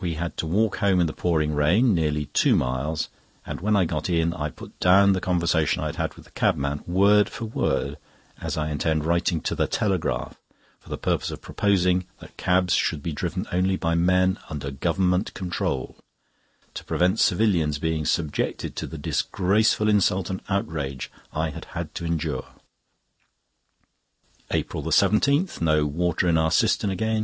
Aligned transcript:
We 0.00 0.14
had 0.14 0.36
to 0.38 0.48
walk 0.48 0.78
home 0.78 0.98
in 0.98 1.06
the 1.06 1.12
pouring 1.12 1.54
rain, 1.54 1.94
nearly 1.94 2.26
two 2.26 2.56
miles, 2.56 3.08
and 3.46 3.60
when 3.60 3.76
I 3.76 3.84
got 3.84 4.10
in 4.10 4.34
I 4.34 4.50
put 4.50 4.76
down 4.80 5.12
the 5.12 5.20
conversation 5.20 5.80
I 5.80 5.92
had 5.96 6.14
with 6.14 6.24
the 6.24 6.32
cabman, 6.32 6.82
word 6.88 7.28
for 7.28 7.44
word, 7.44 7.96
as 8.40 8.56
I 8.56 8.68
intend 8.72 9.04
writing 9.04 9.40
to 9.42 9.54
the 9.54 9.68
Telegraph 9.68 10.34
for 10.80 10.88
the 10.88 10.98
purpose 10.98 11.30
of 11.30 11.40
proposing 11.40 12.04
that 12.18 12.36
cabs 12.36 12.74
should 12.74 13.00
be 13.00 13.12
driven 13.12 13.46
only 13.52 13.76
by 13.76 13.94
men 13.94 14.38
under 14.50 14.72
Government 14.72 15.32
control, 15.34 15.98
to 16.74 16.82
prevent 16.82 17.20
civilians 17.20 17.78
being 17.78 18.04
subjected 18.04 18.74
to 18.74 18.88
the 18.88 18.98
disgraceful 18.98 19.88
insult 19.88 20.30
and 20.30 20.42
outrage 20.48 21.12
that 21.32 21.38
I 21.38 21.50
had 21.50 21.66
had 21.66 21.94
to 21.94 22.04
endure. 22.04 22.48
APRIL 24.50 24.82
17.—No 24.82 25.86
water 25.86 26.26
in 26.28 26.36
our 26.36 26.50
cistern 26.50 26.90
again. 26.90 27.22